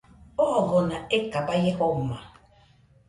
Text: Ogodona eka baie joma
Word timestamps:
Ogodona 0.43 0.97
eka 1.17 1.43
baie 1.47 1.75
joma 1.77 2.17